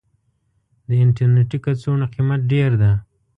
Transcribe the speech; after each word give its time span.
د 0.87 0.89
انټرنيټي 1.03 1.57
کڅوړو 1.65 2.05
قيمت 2.13 2.41
ډير 2.51 2.71
ده. 2.81 2.91